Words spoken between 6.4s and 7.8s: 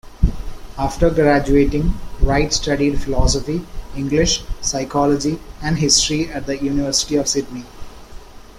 the University of Sydney.